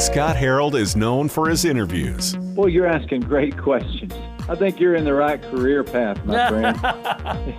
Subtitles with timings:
[0.00, 2.34] Scott Harold is known for his interviews.
[2.54, 4.14] Well, you're asking great questions.
[4.48, 6.78] I think you're in the right career path, my friend.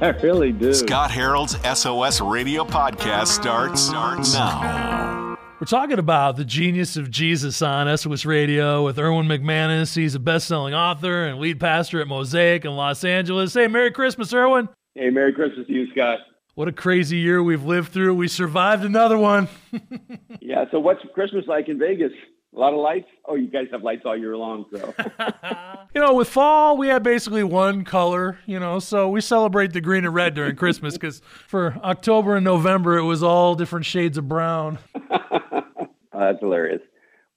[0.01, 0.73] I really do.
[0.73, 5.37] Scott Harold's SOS Radio podcast starts, starts now.
[5.59, 9.95] We're talking about the genius of Jesus on SOS Radio with Erwin McManus.
[9.95, 13.53] He's a best-selling author and lead pastor at Mosaic in Los Angeles.
[13.53, 14.67] Hey, Merry Christmas, Erwin.
[14.95, 16.17] Hey, Merry Christmas to you, Scott.
[16.55, 18.15] What a crazy year we've lived through.
[18.15, 19.47] We survived another one.
[20.41, 20.65] yeah.
[20.71, 22.11] So, what's Christmas like in Vegas?
[22.53, 23.07] A lot of lights.
[23.25, 24.93] Oh, you guys have lights all year long, so.
[25.95, 28.39] you know, with fall, we have basically one color.
[28.45, 32.43] You know, so we celebrate the green and red during Christmas because for October and
[32.43, 34.79] November it was all different shades of brown.
[35.11, 35.63] oh,
[36.11, 36.81] that's hilarious.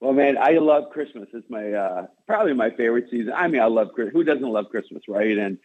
[0.01, 1.29] Well, man, I love Christmas.
[1.33, 3.31] It's my uh, probably my favorite season.
[3.33, 5.37] I mean, I love who doesn't love Christmas, right?
[5.37, 5.57] And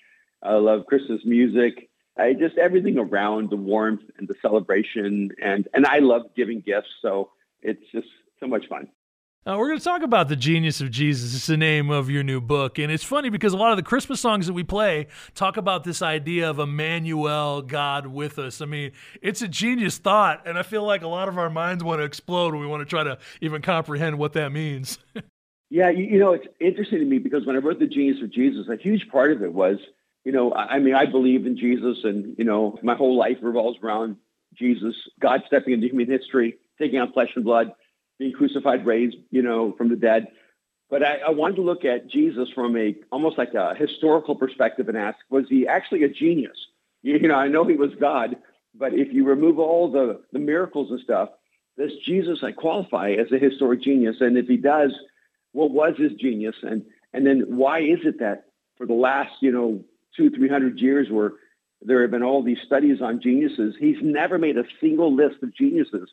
[0.44, 1.90] I love Christmas music.
[2.16, 6.88] I just everything around the warmth and the celebration, and and I love giving gifts,
[7.02, 7.30] so
[7.62, 8.08] it's just
[8.38, 8.88] so much fun.
[9.46, 11.34] Uh, we're going to talk about the genius of Jesus.
[11.34, 13.82] It's the name of your new book, and it's funny because a lot of the
[13.82, 18.60] Christmas songs that we play talk about this idea of Emmanuel, God with us.
[18.60, 21.82] I mean, it's a genius thought, and I feel like a lot of our minds
[21.82, 24.98] want to explode when we want to try to even comprehend what that means.
[25.70, 28.30] yeah, you, you know, it's interesting to me because when I wrote the genius of
[28.30, 29.78] Jesus, a huge part of it was
[30.24, 33.78] you know, I mean, I believe in Jesus, and you know, my whole life revolves
[33.82, 34.16] around
[34.54, 37.72] Jesus, God stepping into human history, taking on flesh and blood,
[38.20, 40.28] being crucified, raised, you know, from the dead.
[40.90, 44.88] But I, I wanted to look at Jesus from a almost like a historical perspective
[44.88, 46.56] and ask, was he actually a genius?
[47.02, 48.36] You, you know, I know he was God,
[48.74, 51.30] but if you remove all the the miracles and stuff,
[51.78, 54.16] does Jesus like qualify as a historic genius?
[54.20, 54.92] And if he does,
[55.52, 56.56] what was his genius?
[56.62, 56.84] And
[57.14, 58.44] and then why is it that
[58.76, 59.82] for the last, you know,
[60.14, 61.32] two, three hundred years where
[61.80, 63.74] there have been all these studies on geniuses.
[63.80, 66.10] He's never made a single list of geniuses.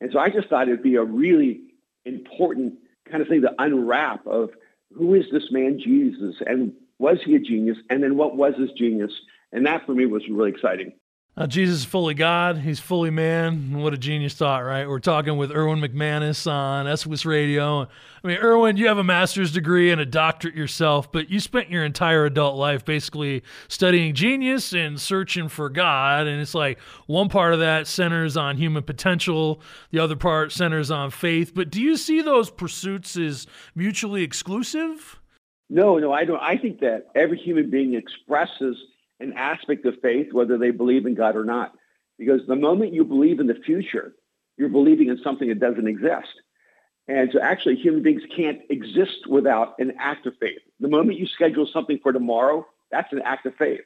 [0.00, 1.60] And so I just thought it'd be a really
[2.04, 2.74] important
[3.10, 4.50] kind of thing to unwrap of
[4.92, 7.78] who is this man Jesus and was he a genius?
[7.90, 9.12] And then what was his genius?
[9.52, 10.92] And that for me was really exciting.
[11.36, 12.58] Uh, Jesus is fully God.
[12.58, 13.72] He's fully man.
[13.72, 14.88] What a genius thought, right?
[14.88, 17.88] We're talking with Erwin McManus on SOS Radio.
[18.22, 21.70] I mean, Erwin, you have a master's degree and a doctorate yourself, but you spent
[21.70, 26.28] your entire adult life basically studying genius and searching for God.
[26.28, 30.92] And it's like one part of that centers on human potential, the other part centers
[30.92, 31.52] on faith.
[31.52, 35.18] But do you see those pursuits as mutually exclusive?
[35.68, 36.40] No, no, I don't.
[36.40, 38.76] I think that every human being expresses
[39.20, 41.72] an aspect of faith, whether they believe in God or not.
[42.18, 44.14] Because the moment you believe in the future,
[44.56, 46.28] you're believing in something that doesn't exist.
[47.06, 50.60] And so actually human beings can't exist without an act of faith.
[50.80, 53.82] The moment you schedule something for tomorrow, that's an act of faith.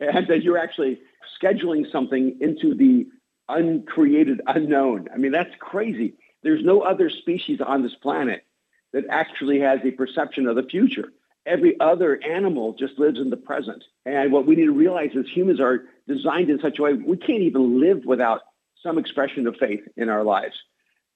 [0.00, 1.00] And that you're actually
[1.40, 3.06] scheduling something into the
[3.48, 5.08] uncreated unknown.
[5.12, 6.14] I mean, that's crazy.
[6.42, 8.44] There's no other species on this planet
[8.92, 11.12] that actually has a perception of the future
[11.46, 13.84] every other animal just lives in the present.
[14.06, 17.16] And what we need to realize is humans are designed in such a way we
[17.16, 18.42] can't even live without
[18.82, 20.54] some expression of faith in our lives.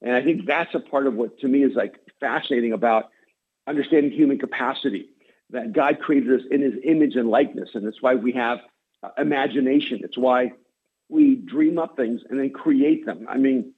[0.02, 3.10] And I think that's a part of what to me is like fascinating about
[3.66, 5.10] understanding human capacity
[5.50, 7.70] that God created us in his image and likeness.
[7.74, 8.58] And that's why we have
[9.02, 10.00] uh, imagination.
[10.02, 10.52] It's why
[11.08, 13.26] we dream up things and then create them.
[13.28, 13.72] I mean,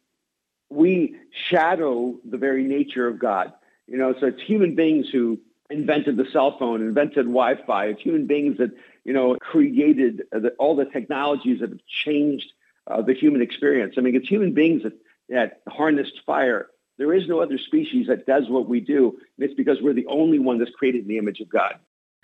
[0.68, 1.16] we
[1.48, 3.52] shadow the very nature of God.
[3.86, 5.40] You know, so it's human beings who
[5.70, 7.86] invented the cell phone, invented Wi-Fi.
[7.86, 8.70] It's human beings that
[9.04, 12.52] you know created the, all the technologies that have changed
[12.86, 13.94] uh, the human experience.
[13.96, 14.92] I mean, it's human beings that,
[15.28, 16.68] that harnessed fire.
[16.98, 20.06] There is no other species that does what we do, and it's because we're the
[20.06, 21.76] only one that's created in the image of God.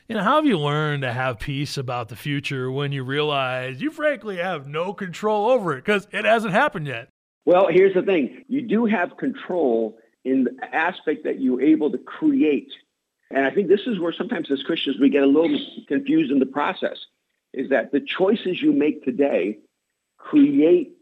[0.08, 3.80] You know, how have you learned to have peace about the future when you realize
[3.80, 7.08] you frankly have no control over it because it hasn't happened yet?
[7.44, 11.98] Well, here's the thing you do have control in the aspect that you're able to
[11.98, 12.70] create
[13.30, 16.38] and I think this is where sometimes as Christians we get a little confused in
[16.38, 16.96] the process
[17.52, 19.58] is that the choices you make today
[20.18, 20.92] create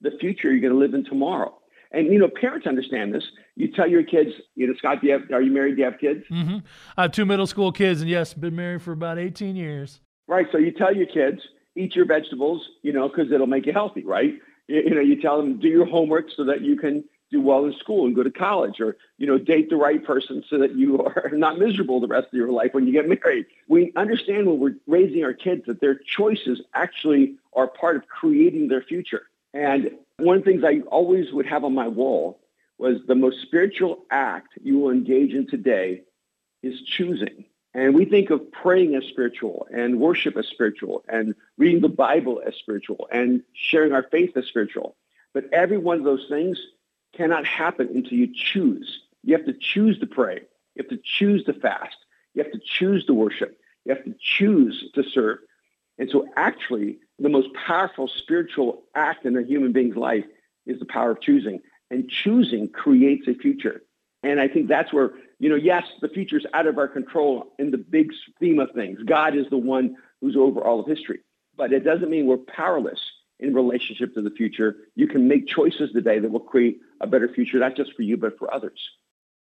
[0.00, 1.56] the future you're going to live in tomorrow.
[1.92, 3.22] And you know, parents understand this.
[3.54, 5.76] You tell your kids, you know, Scott, do you have, are you married?
[5.76, 6.24] Do you have kids?
[6.30, 6.58] Mm-hmm.
[6.96, 10.00] I have two middle school kids, and yes, been married for about 18 years.
[10.26, 10.46] Right.
[10.50, 11.40] So you tell your kids,
[11.76, 14.32] eat your vegetables, you know, because it'll make you healthy, right?
[14.66, 17.04] You, you know, you tell them do your homework so that you can
[17.34, 20.44] do well in school and go to college or you know date the right person
[20.48, 23.46] so that you are not miserable the rest of your life when you get married.
[23.68, 28.68] We understand when we're raising our kids that their choices actually are part of creating
[28.68, 29.22] their future.
[29.52, 32.40] And one of the things i always would have on my wall
[32.78, 36.02] was the most spiritual act you will engage in today
[36.62, 37.44] is choosing.
[37.72, 42.40] And we think of praying as spiritual and worship as spiritual and reading the bible
[42.46, 44.96] as spiritual and sharing our faith as spiritual.
[45.32, 46.56] But every one of those things
[47.16, 49.00] cannot happen until you choose.
[49.22, 50.40] You have to choose to pray.
[50.74, 51.96] You have to choose to fast.
[52.34, 53.58] You have to choose to worship.
[53.84, 55.38] You have to choose to serve.
[55.98, 60.24] And so, actually, the most powerful spiritual act in a human being's life
[60.66, 61.60] is the power of choosing.
[61.90, 63.82] And choosing creates a future.
[64.24, 67.52] And I think that's where, you know, yes, the future is out of our control
[67.58, 68.98] in the big theme of things.
[69.04, 71.20] God is the one who's over all of history.
[71.56, 73.00] But it doesn't mean we're powerless
[73.38, 74.76] in relationship to the future.
[74.96, 78.16] You can make choices today that will create a better future, not just for you,
[78.16, 78.78] but for others.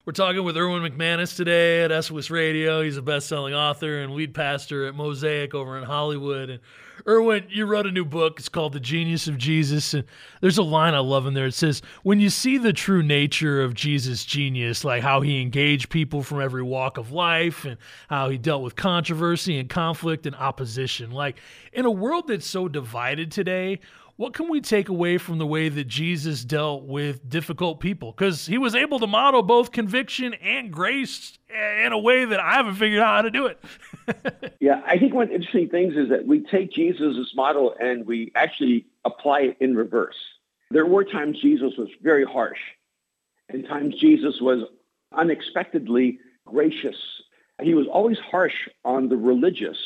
[0.04, 2.82] We're talking with Erwin McManus today at SOS Radio.
[2.82, 6.50] He's a best-selling author and lead pastor at Mosaic over in Hollywood.
[6.50, 6.58] And
[7.06, 8.40] Erwin, you wrote a new book.
[8.40, 9.94] It's called The Genius of Jesus.
[9.94, 10.02] And
[10.40, 11.46] there's a line I love in there.
[11.46, 15.88] It says, When you see the true nature of Jesus' genius, like how he engaged
[15.88, 17.76] people from every walk of life and
[18.08, 21.38] how he dealt with controversy and conflict and opposition, like
[21.72, 23.78] in a world that's so divided today,
[24.16, 28.12] what can we take away from the way that Jesus dealt with difficult people?
[28.12, 31.38] Because he was able to model both conviction and grace
[31.84, 34.54] in a way that I haven't figured out how to do it.
[34.60, 38.06] yeah, I think one of the interesting things is that we take Jesus' model and
[38.06, 40.16] we actually apply it in reverse.
[40.70, 42.60] There were times Jesus was very harsh,
[43.48, 44.64] and times Jesus was
[45.12, 46.96] unexpectedly gracious.
[47.62, 49.78] He was always harsh on the religious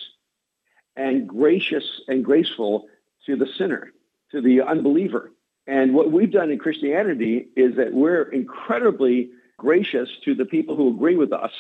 [0.95, 2.87] and gracious and graceful
[3.27, 3.93] to the sinner
[4.37, 5.33] to the unbeliever.
[5.67, 10.95] And what we've done in Christianity is that we're incredibly gracious to the people who
[10.95, 11.51] agree with us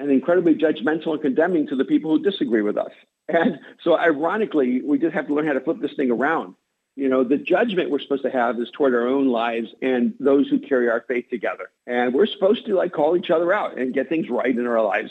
[0.00, 2.92] and incredibly judgmental and condemning to the people who disagree with us.
[3.28, 6.54] And so ironically, we just have to learn how to flip this thing around.
[6.96, 10.48] You know, the judgment we're supposed to have is toward our own lives and those
[10.48, 11.68] who carry our faith together.
[11.86, 14.82] And we're supposed to like call each other out and get things right in our
[14.82, 15.10] lives.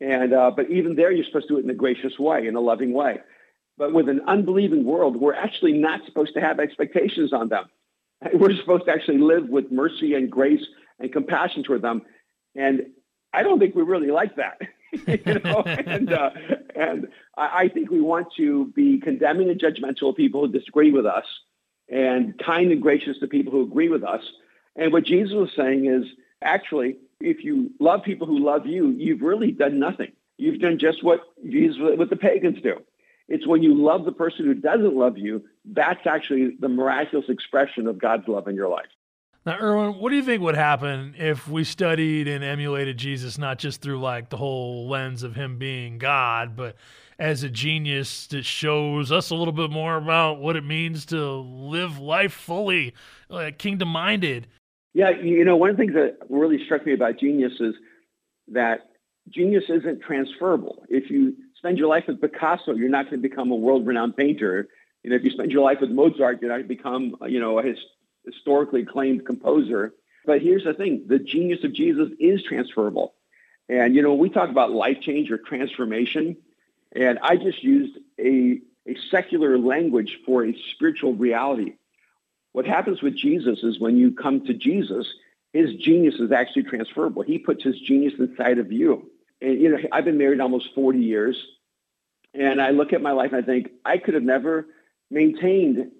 [0.00, 2.56] And uh, but even there, you're supposed to do it in a gracious way, in
[2.56, 3.20] a loving way.
[3.78, 7.64] But with an unbelieving world, we're actually not supposed to have expectations on them.
[8.34, 10.62] We're supposed to actually live with mercy and grace
[11.00, 12.02] and compassion toward them.
[12.54, 12.82] And
[13.32, 14.60] I don't think we really like that.
[15.26, 16.30] you know, and uh,
[16.76, 21.06] and I think we want to be condemning and judgmental of people who disagree with
[21.06, 21.24] us,
[21.88, 24.22] and kind and gracious to people who agree with us.
[24.76, 26.04] And what Jesus was saying is,
[26.42, 30.12] actually, if you love people who love you, you've really done nothing.
[30.38, 32.76] You've done just what Jesus, what the pagans do.
[33.32, 37.86] It's when you love the person who doesn't love you, that's actually the miraculous expression
[37.86, 38.90] of God's love in your life.
[39.46, 43.58] Now, Erwin, what do you think would happen if we studied and emulated Jesus not
[43.58, 46.76] just through like the whole lens of him being God, but
[47.18, 51.36] as a genius that shows us a little bit more about what it means to
[51.36, 52.92] live life fully,
[53.30, 54.46] uh, like kingdom minded?
[54.92, 57.74] Yeah, you know, one of the things that really struck me about genius is
[58.48, 58.90] that
[59.30, 60.84] genius isn't transferable.
[60.90, 64.68] If you spend your life with Picasso, you're not going to become a world-renowned painter.
[65.04, 67.38] You know, if you spend your life with Mozart, you're not going to become, you
[67.38, 67.78] know, a his,
[68.26, 69.94] historically acclaimed composer.
[70.26, 73.14] But here's the thing: the genius of Jesus is transferable.
[73.68, 76.36] And you know, we talk about life change or transformation,
[76.94, 81.74] and I just used a a secular language for a spiritual reality.
[82.50, 85.06] What happens with Jesus is when you come to Jesus,
[85.52, 87.22] his genius is actually transferable.
[87.22, 89.11] He puts his genius inside of you
[89.42, 91.36] and you know, I've been married almost 40 years,
[92.32, 94.66] and I look at my life and I think I could have never
[95.10, 95.90] maintained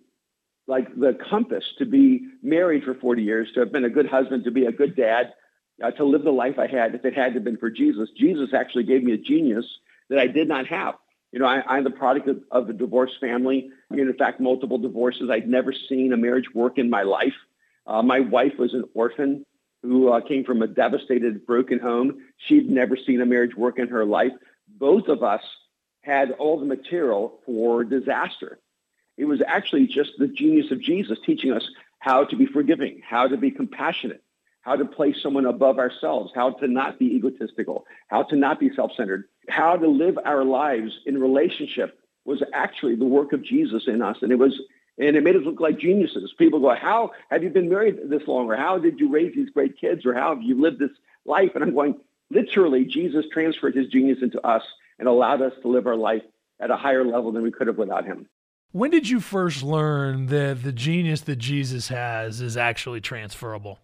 [0.67, 4.45] like the compass to be married for 40 years, to have been a good husband,
[4.45, 5.35] to be a good dad,
[5.83, 8.09] uh, to live the life I had if it hadn't been for Jesus.
[8.17, 9.67] Jesus actually gave me a genius
[10.09, 10.95] that I did not have.
[11.33, 13.71] You know, I, am the product of, of a divorced family.
[13.91, 15.31] You know, in fact, multiple divorces.
[15.31, 17.35] I'd never seen a marriage work in my life.
[17.87, 19.45] Uh, my wife was an orphan
[19.83, 22.21] who uh, came from a devastated, broken home.
[22.47, 24.33] She'd never seen a marriage work in her life.
[24.69, 25.43] Both of us
[26.03, 28.59] had all the material for disaster.
[29.17, 31.65] It was actually just the genius of Jesus teaching us
[31.99, 34.23] how to be forgiving, how to be compassionate,
[34.63, 38.71] how to place someone above ourselves, how to not be egotistical, how to not be
[38.75, 43.85] self centered, how to live our lives in relationship was actually the work of Jesus
[43.87, 44.17] in us.
[44.23, 44.59] And it was
[44.99, 46.33] and it made us look like geniuses.
[46.39, 48.51] People go, How have you been married this long?
[48.51, 50.05] Or how did you raise these great kids?
[50.05, 50.91] Or how have you lived this
[51.25, 51.51] life?
[51.55, 51.97] And I'm going,
[52.31, 54.63] literally, Jesus transferred his genius into us
[54.99, 56.23] and allowed us to live our life
[56.61, 58.29] at a higher level than we could have without him.
[58.73, 63.79] When did you first learn that the genius that Jesus has is actually transferable?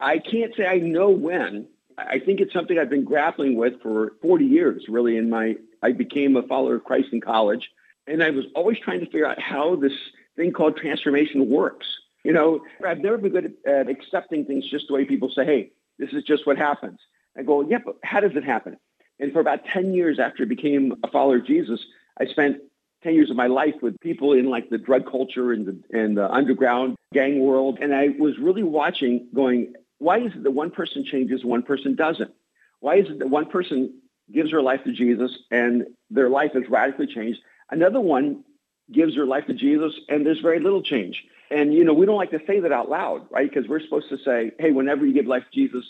[0.00, 1.66] I can't say I know when.
[1.96, 5.16] I think it's something I've been grappling with for 40 years, really.
[5.16, 7.70] In my, I became a follower of Christ in college,
[8.06, 9.92] and I was always trying to figure out how this
[10.36, 11.86] thing called transformation works.
[12.24, 15.70] You know, I've never been good at, accepting things just the way people say, hey,
[15.98, 16.98] this is just what happens.
[17.36, 18.76] I go, yeah, but how does it happen?
[19.20, 21.84] And for about 10 years after I became a follower of Jesus,
[22.18, 22.58] I spent
[23.02, 26.16] 10 years of my life with people in like the drug culture and the, and
[26.16, 27.78] the underground gang world.
[27.80, 31.94] And I was really watching going, why is it that one person changes, one person
[31.94, 32.32] doesn't?
[32.80, 34.00] Why is it that one person
[34.32, 37.40] gives their life to Jesus and their life is radically changed?
[37.70, 38.43] Another one
[38.92, 41.24] gives her life to Jesus and there's very little change.
[41.50, 43.48] And, you know, we don't like to say that out loud, right?
[43.48, 45.84] Because we're supposed to say, hey, whenever you give life to Jesus,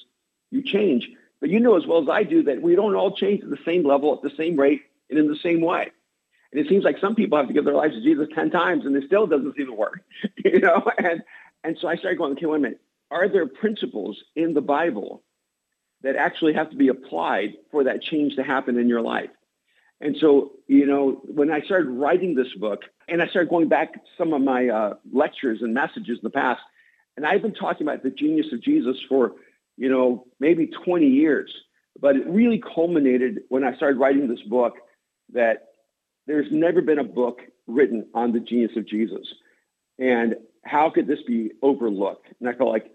[0.50, 1.08] you change.
[1.40, 3.58] But you know as well as I do that we don't all change at the
[3.64, 5.90] same level, at the same rate, and in the same way.
[6.52, 8.86] And it seems like some people have to give their lives to Jesus 10 times
[8.86, 10.00] and it still doesn't seem to work,
[10.44, 10.84] you know?
[10.98, 11.22] And,
[11.64, 12.80] and so I started going, okay, wait a minute.
[13.10, 15.22] Are there principles in the Bible
[16.02, 19.30] that actually have to be applied for that change to happen in your life?
[20.00, 23.94] And so, you know, when I started writing this book and I started going back
[24.18, 26.60] some of my uh, lectures and messages in the past,
[27.16, 29.32] and I've been talking about the genius of Jesus for,
[29.76, 31.52] you know, maybe 20 years,
[31.98, 34.74] but it really culminated when I started writing this book
[35.32, 35.68] that
[36.26, 39.26] there's never been a book written on the genius of Jesus.
[39.98, 42.26] And how could this be overlooked?
[42.40, 42.90] And I felt like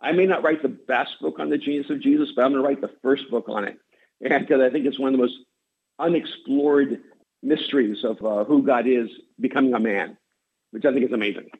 [0.00, 2.62] I may not write the best book on the genius of Jesus, but I'm going
[2.62, 3.78] to write the first book on it.
[4.20, 5.36] And because I think it's one of the most
[5.98, 7.00] unexplored
[7.42, 9.08] mysteries of uh, who God is
[9.40, 10.16] becoming a man,
[10.70, 11.50] which I think is amazing.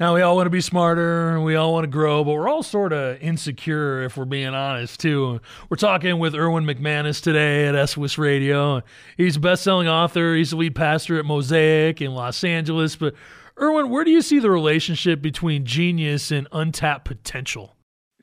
[0.00, 2.62] Now we all want to be smarter, we all want to grow, but we're all
[2.62, 5.42] sort of insecure if we're being honest too.
[5.68, 8.80] We're talking with Erwin McManus today at SOS Radio.
[9.18, 10.34] He's a best-selling author.
[10.34, 12.96] He's the lead pastor at Mosaic in Los Angeles.
[12.96, 13.12] But
[13.60, 17.76] Erwin, where do you see the relationship between genius and untapped potential?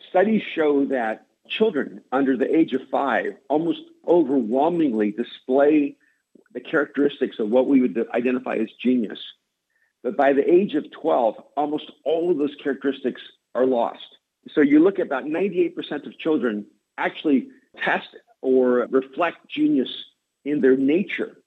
[0.10, 5.96] Studies show that children under the age of five almost overwhelmingly display
[6.54, 9.20] the characteristics of what we would identify as genius.
[10.04, 13.22] But by the age of 12, almost all of those characteristics
[13.56, 14.18] are lost.
[14.54, 16.66] So you look at about 98% of children
[16.98, 17.50] actually
[17.84, 18.08] test
[18.42, 19.90] or reflect genius
[20.46, 21.38] in their nature.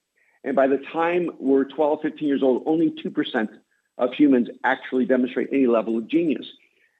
[0.43, 3.49] And by the time we're 12, 15 years old, only 2%
[3.97, 6.45] of humans actually demonstrate any level of genius.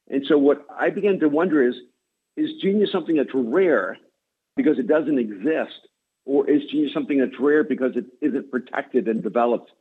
[0.10, 1.76] And so what I began to wonder is,
[2.38, 3.98] is genius something that's rare
[4.56, 5.88] because it doesn't exist?
[6.26, 9.72] Or is genius something that's rare because it isn't protected and developed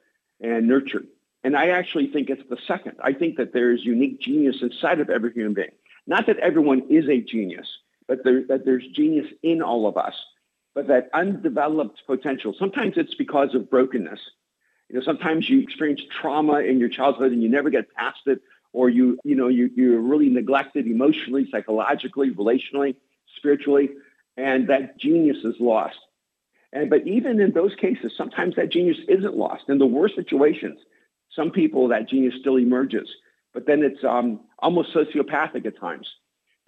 [0.41, 1.07] and nurtured?
[1.43, 2.97] And I actually think it's the second.
[3.03, 5.71] I think that there is unique genius inside of every human being.
[6.07, 7.67] Not that everyone is a genius,
[8.09, 10.15] but there, that there's genius in all of us,
[10.75, 12.55] but that undeveloped potential.
[12.59, 14.21] Sometimes it's because of brokenness.
[14.89, 18.41] You know, sometimes you experience trauma in your childhood and you never get past it,
[18.73, 22.97] or you, you know, you, you're really neglected emotionally, psychologically, relationally,
[23.37, 23.91] spiritually,
[24.41, 25.99] and that genius is lost.
[26.73, 29.65] And but even in those cases, sometimes that genius isn't lost.
[29.69, 30.79] In the worst situations,
[31.35, 33.09] some people that genius still emerges,
[33.53, 36.09] but then it's um, almost sociopathic at times.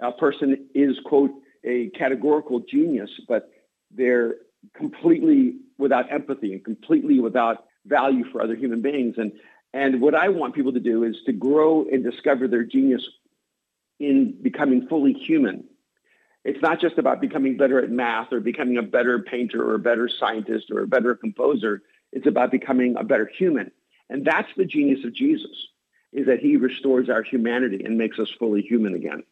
[0.01, 1.31] A person is quote
[1.65, 3.51] a categorical genius, but
[3.91, 4.35] they're
[4.77, 9.15] completely without empathy and completely without value for other human beings.
[9.17, 9.33] And
[9.73, 13.03] and what I want people to do is to grow and discover their genius
[13.99, 15.65] in becoming fully human.
[16.45, 19.79] It's not just about becoming better at math or becoming a better painter or a
[19.79, 21.83] better scientist or a better composer.
[22.13, 23.71] It's about becoming a better human.
[24.11, 25.69] And that's the genius of Jesus,
[26.13, 29.23] is that he restores our humanity and makes us fully human again.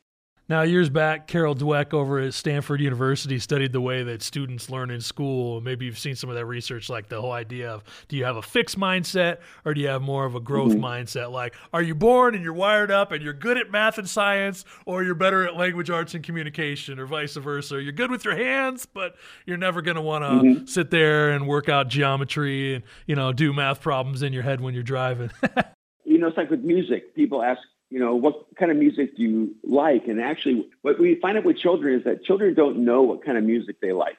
[0.50, 4.90] Now, years back, Carol Dweck over at Stanford University studied the way that students learn
[4.90, 5.61] in school.
[5.61, 8.35] Maybe you've seen some of that research, like the whole idea of do you have
[8.35, 10.85] a fixed mindset or do you have more of a growth mm-hmm.
[10.85, 11.30] mindset?
[11.30, 14.64] Like, are you born and you're wired up and you're good at math and science,
[14.87, 17.80] or you're better at language arts and communication, or vice versa?
[17.80, 19.14] You're good with your hands, but
[19.47, 20.66] you're never going to want to mm-hmm.
[20.66, 24.61] sit there and work out geometry and, you know, do math problems in your head
[24.61, 25.30] when you're driving.
[26.04, 27.14] you know, it's like with music.
[27.14, 30.06] People ask, you know, what kind of music do you like?
[30.06, 33.37] And actually, what we find out with children is that children don't know what kind
[33.37, 34.16] of music they like.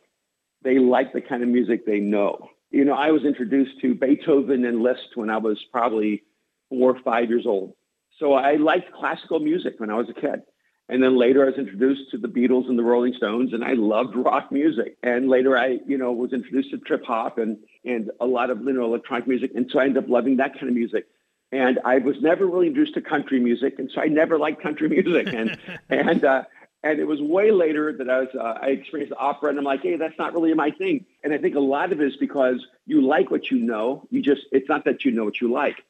[0.61, 2.49] They like the kind of music they know.
[2.69, 6.23] You know, I was introduced to Beethoven and Liszt when I was probably
[6.69, 7.73] four or five years old.
[8.19, 10.41] So I liked classical music when I was a kid.
[10.89, 13.73] And then later I was introduced to the Beatles and the Rolling Stones and I
[13.73, 14.97] loved rock music.
[15.01, 18.61] And later I, you know, was introduced to trip hop and, and a lot of,
[18.61, 19.51] you know, electronic music.
[19.55, 21.07] And so I ended up loving that kind of music
[21.51, 24.89] and I was never really introduced to country music, and so I never liked country
[24.89, 25.33] music.
[25.33, 25.57] And
[25.89, 26.43] and uh,
[26.83, 29.81] and it was way later that I was uh, I experienced opera, and I'm like,
[29.81, 31.05] hey, that's not really my thing.
[31.23, 34.07] And I think a lot of it is because you like what you know.
[34.09, 35.83] You just it's not that you know what you like.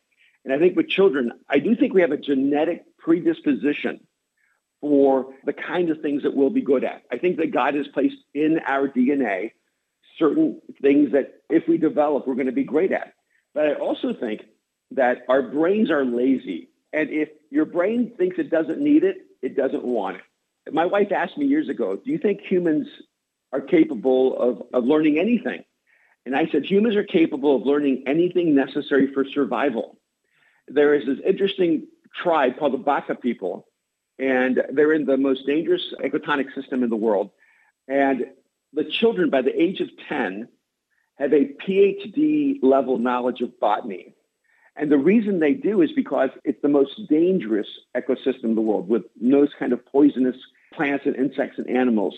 [0.43, 3.99] And I think with children, I do think we have a genetic predisposition
[4.79, 7.03] for the kind of things that we'll be good at.
[7.11, 9.51] I think that God has placed in our DNA
[10.17, 13.13] certain things that if we develop, we're going to be great at.
[13.53, 14.41] But I also think
[14.91, 16.69] that our brains are lazy.
[16.93, 20.73] And if your brain thinks it doesn't need it, it doesn't want it.
[20.73, 22.87] My wife asked me years ago, do you think humans
[23.51, 25.63] are capable of, of learning anything?
[26.25, 29.97] And I said, humans are capable of learning anything necessary for survival.
[30.67, 31.87] There is this interesting
[32.21, 33.67] tribe called the Baka people,
[34.19, 37.31] and they're in the most dangerous ecotonic system in the world.
[37.87, 38.25] And
[38.73, 40.47] the children, by the age of 10,
[41.15, 44.13] have a PhD level knowledge of botany.
[44.75, 48.87] And the reason they do is because it's the most dangerous ecosystem in the world
[48.87, 50.35] with those kind of poisonous
[50.73, 52.15] plants and insects and animals.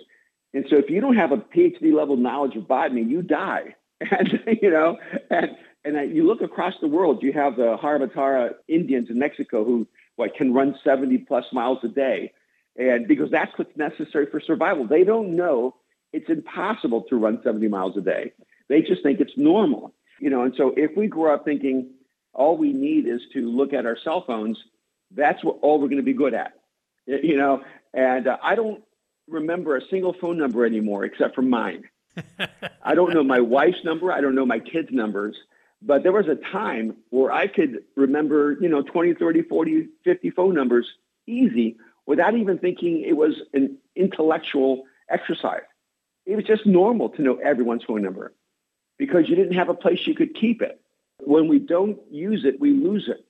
[0.53, 3.75] And so if you don't have a PhD level knowledge of botany, you die.
[4.11, 4.97] And, you know,
[5.29, 5.51] and,
[5.85, 10.35] and you look across the world, you have the Haramutara Indians in Mexico who what
[10.35, 12.33] can run 70 plus miles a day.
[12.75, 14.85] And because that's what's necessary for survival.
[14.85, 15.75] They don't know
[16.13, 18.31] it's impossible to run 70 miles a day.
[18.69, 19.93] They just think it's normal.
[20.19, 21.89] You know, and so if we grow up thinking
[22.33, 24.57] all we need is to look at our cell phones,
[25.11, 26.53] that's what all we're going to be good at.
[27.05, 27.61] You know,
[27.93, 28.81] and uh, I don't
[29.27, 31.83] remember a single phone number anymore except for mine.
[32.81, 34.09] I don't know my wife's number.
[34.09, 35.35] I don't know my kids' numbers.
[35.81, 40.29] But there was a time where I could remember, you know, 20, 30, 40, 50
[40.29, 40.87] phone numbers
[41.27, 41.75] easy
[42.05, 45.63] without even thinking it was an intellectual exercise.
[46.25, 48.33] It was just normal to know everyone's phone number
[48.97, 50.79] because you didn't have a place you could keep it.
[51.25, 53.25] When we don't use it, we lose it.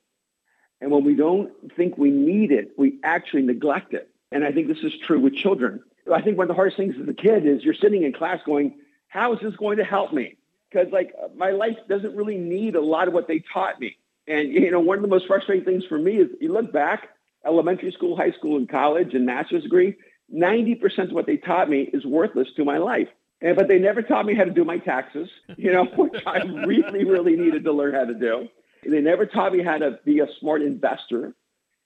[0.81, 4.09] And when we don't think we need it, we actually neglect it.
[4.31, 5.81] And I think this is true with children.
[6.11, 8.39] I think one of the hardest things as a kid is you're sitting in class
[8.45, 8.75] going,
[9.07, 10.35] how is this going to help me?
[10.69, 13.95] Because like my life doesn't really need a lot of what they taught me.
[14.27, 17.09] And you know, one of the most frustrating things for me is you look back,
[17.45, 19.95] elementary school, high school, and college, and master's degree,
[20.33, 23.07] 90% of what they taught me is worthless to my life.
[23.43, 26.39] And, but they never taught me how to do my taxes, you know, which I
[26.65, 28.47] really, really needed to learn how to do.
[28.89, 31.35] They never taught me how to be a smart investor.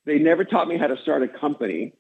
[0.05, 1.93] They never taught me how to start a company.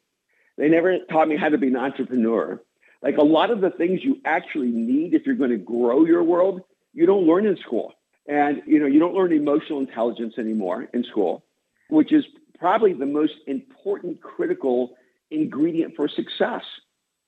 [0.57, 2.61] They never taught me how to be an entrepreneur.
[3.01, 6.23] Like a lot of the things you actually need if you're going to grow your
[6.23, 6.61] world,
[6.93, 7.93] you don't learn in school.
[8.27, 11.45] And you know, you don't learn emotional intelligence anymore in school,
[11.89, 12.25] which is
[12.59, 14.95] probably the most important critical
[15.29, 16.63] ingredient for success.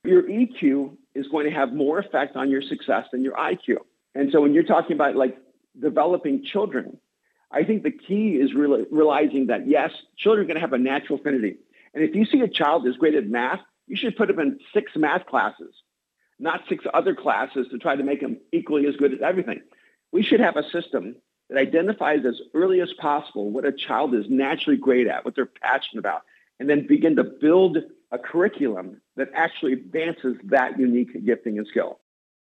[0.04, 3.78] Your EQ is going to have more effect on your success than your IQ.
[4.16, 5.38] And so when you're talking about like
[5.80, 6.98] developing children,
[7.52, 10.78] I think the key is really realizing that yes, children are going to have a
[10.78, 11.58] natural affinity.
[11.94, 14.60] And if you see a child is great at math, you should put them in
[14.74, 15.74] six math classes,
[16.38, 19.62] not six other classes to try to make them equally as good at everything.
[20.12, 21.16] We should have a system
[21.50, 25.48] that identifies as early as possible what a child is naturally great at, what they're
[25.48, 26.22] passionate about,
[26.60, 27.80] and then begin to build
[28.12, 32.00] a curriculum that actually advances that unique gifting and skill.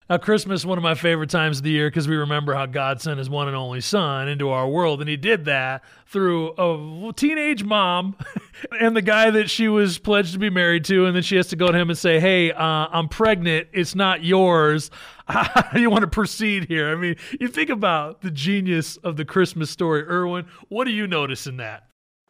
[0.09, 3.01] Now, Christmas one of my favorite times of the year because we remember how God
[3.01, 7.11] sent His one and only Son into our world, and He did that through a
[7.11, 8.15] teenage mom
[8.79, 11.47] and the guy that she was pledged to be married to, and then she has
[11.47, 13.67] to go to him and say, "Hey, uh, I'm pregnant.
[13.73, 14.91] It's not yours.
[15.27, 19.17] How do you want to proceed here?" I mean, you think about the genius of
[19.17, 20.45] the Christmas story, Erwin.
[20.69, 21.83] What do you notice in that?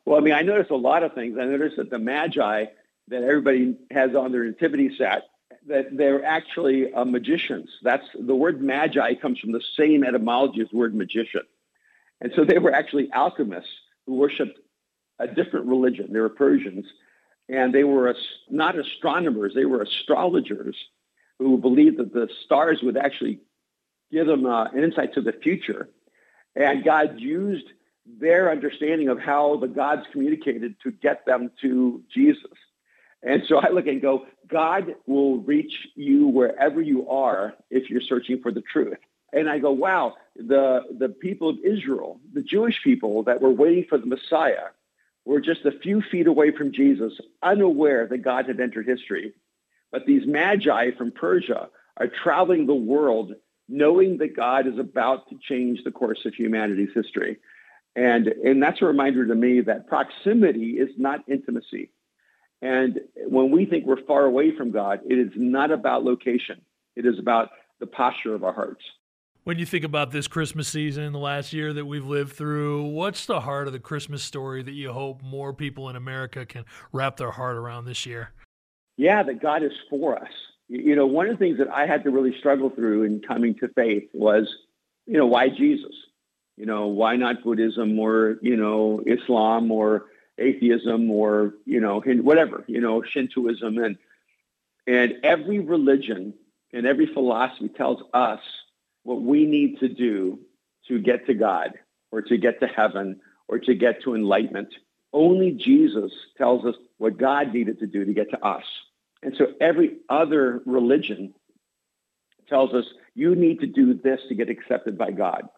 [0.05, 1.37] Well, I mean, I noticed a lot of things.
[1.39, 2.65] I noticed that the Magi
[3.09, 5.23] that everybody has on their nativity set
[5.67, 7.69] that they're actually uh, magicians.
[7.83, 11.41] That's the word magi comes from the same etymology as the word magician.
[12.21, 13.69] And so they were actually alchemists
[14.05, 14.59] who worshipped
[15.19, 16.13] a different religion.
[16.13, 16.85] They were Persians.
[17.49, 18.13] And they were
[18.49, 20.75] not astronomers, they were astrologers
[21.39, 23.39] who believed that the stars would actually
[24.11, 25.89] give them uh, an insight to the future.
[26.55, 27.67] And God used
[28.05, 32.57] their understanding of how the gods communicated to get them to Jesus.
[33.27, 37.99] And so I look and go, God will reach you wherever you are if you're
[37.99, 38.97] searching for the truth.
[39.33, 43.85] And I go, wow, the, the people of Israel, the Jewish people that were waiting
[43.89, 44.69] for the Messiah,
[45.25, 49.33] were just a few feet away from Jesus, unaware that God had entered history.
[49.91, 53.33] But these magi from Persia are traveling the world
[53.67, 57.39] knowing that God is about to change the course of humanity's history.
[57.97, 61.91] And, and that's a reminder to me that proximity is not intimacy.
[62.61, 66.61] And when we think we're far away from God, it is not about location.
[66.95, 68.81] It is about the posture of our hearts.
[69.43, 73.25] When you think about this Christmas season, the last year that we've lived through, what's
[73.25, 77.15] the heart of the Christmas story that you hope more people in America can wrap
[77.15, 78.31] their heart around this year?
[78.97, 80.31] Yeah, that God is for us.
[80.67, 83.55] You know, one of the things that I had to really struggle through in coming
[83.59, 84.53] to faith was,
[85.05, 85.93] you know, why Jesus?
[86.57, 92.63] You know, why not Buddhism or, you know, Islam or atheism or you know whatever
[92.67, 93.97] you know Shintoism and
[94.85, 96.33] and every religion
[96.73, 98.39] and every philosophy tells us
[99.03, 100.39] what we need to do
[100.87, 101.73] to get to God
[102.11, 104.73] or to get to heaven or to get to enlightenment.
[105.13, 108.63] Only Jesus tells us what God needed to do to get to us.
[109.23, 111.33] And so every other religion
[112.49, 115.49] tells us you need to do this to get accepted by God.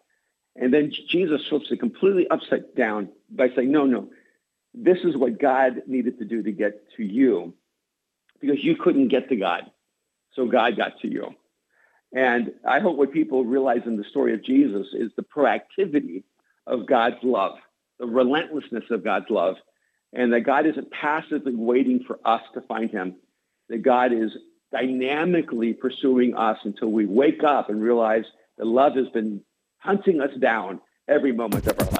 [0.55, 4.09] And then Jesus flips it completely upside down by saying, no, no,
[4.81, 7.53] this is what God needed to do to get to you
[8.39, 9.69] because you couldn't get to God.
[10.35, 11.35] So God got to you.
[12.13, 16.23] And I hope what people realize in the story of Jesus is the proactivity
[16.65, 17.57] of God's love,
[17.99, 19.55] the relentlessness of God's love,
[20.13, 23.15] and that God isn't passively waiting for us to find him,
[23.67, 24.31] that God is
[24.71, 28.25] dynamically pursuing us until we wake up and realize
[28.57, 29.41] that love has been
[29.77, 31.98] hunting us down every moment of our life.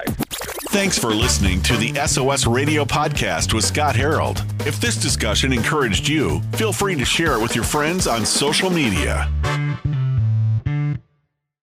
[0.71, 4.45] Thanks for listening to the SOS Radio Podcast with Scott Harold.
[4.67, 8.69] If this discussion encouraged you, feel free to share it with your friends on social
[8.69, 9.27] media.